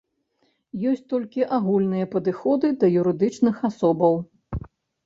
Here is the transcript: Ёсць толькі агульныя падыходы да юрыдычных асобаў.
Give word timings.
Ёсць 0.91 1.03
толькі 1.13 1.45
агульныя 1.59 2.09
падыходы 2.17 2.67
да 2.83 2.93
юрыдычных 3.03 3.55
асобаў. 3.73 4.21